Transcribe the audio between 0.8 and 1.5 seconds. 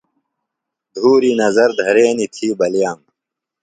دُھوری